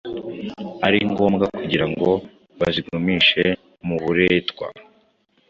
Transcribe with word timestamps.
ari 0.85 0.99
ngombwa 1.11 1.45
kugira 1.57 1.85
ngo 1.91 2.09
bazigumishe 2.59 3.43
mu 3.85 3.95
buretwa. 4.03 4.67